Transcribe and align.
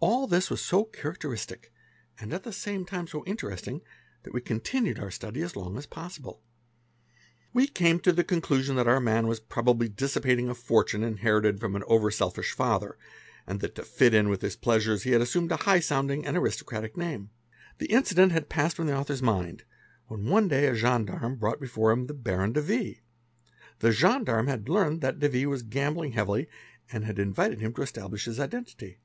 All 0.00 0.28
this 0.28 0.48
was 0.48 0.62
so 0.62 0.84
characteristic 0.84 1.72
and 2.20 2.32
at 2.32 2.44
the 2.44 2.52
same 2.52 2.84
time 2.84 3.08
so 3.08 3.24
interesting, 3.24 3.80
that 4.22 4.32
we 4.32 4.40
continued 4.40 4.96
our 5.00 5.10
study 5.10 5.42
as 5.42 5.56
long 5.56 5.76
as 5.76 5.86
possible; 5.86 6.40
we 7.52 7.66
came 7.66 7.98
to 8.00 8.12
the 8.12 8.22
conclusion 8.22 8.76
that 8.76 8.86
our 8.86 9.00
man 9.00 9.26
was 9.26 9.40
probably 9.40 9.88
dissipating 9.88 10.48
a 10.48 10.54
fortune 10.54 11.02
inherited 11.02 11.58
from 11.58 11.74
an 11.74 11.82
over 11.88 12.12
selfish 12.12 12.52
father, 12.52 12.96
and 13.44 13.58
that 13.58 13.74
to 13.74 13.82
fit 13.82 14.14
in 14.14 14.28
with 14.28 14.40
his 14.40 14.54
pleasures 14.54 15.02
he 15.02 15.10
had 15.10 15.20
assumed 15.20 15.50
a 15.50 15.56
high 15.56 15.80
sounding 15.80 16.24
and 16.24 16.36
aristocratic 16.36 16.96
name. 16.96 17.30
3 17.80 17.88
The 17.88 17.92
incident 17.92 18.30
had 18.30 18.48
passed 18.48 18.76
from 18.76 18.86
the 18.86 18.94
auther's 18.96 19.20
mind 19.20 19.64
when 20.06 20.26
one 20.26 20.46
day 20.46 20.68
a 20.68 20.76
gendarme 20.76 21.34
brought 21.34 21.58
before 21.60 21.90
him" 21.90 22.06
the 22.06 22.14
Baron 22.14 22.52
de 22.52 22.62
V." 22.62 23.00
The 23.80 23.90
gendarme 23.90 24.46
ha¢ 24.46 24.68
learned 24.68 25.00
that 25.00 25.18
de 25.18 25.28
V. 25.28 25.46
was 25.46 25.64
gambling 25.64 26.12
heavily 26.12 26.48
and 26.92 27.04
had 27.04 27.18
invited 27.18 27.58
him 27.60 27.72
to 27.74 27.80
establisk 27.82 28.26
his 28.26 28.38
identity. 28.38 29.00